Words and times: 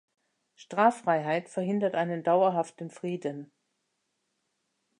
Straffreiheit 0.55 1.47
verhindert 1.47 1.93
einen 1.93 2.23
dauerhaften 2.23 2.89
Frieden. 2.89 3.51